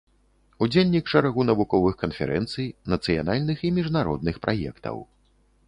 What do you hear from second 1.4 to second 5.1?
навуковых канферэнцый, нацыянальных і міжнародных праектаў.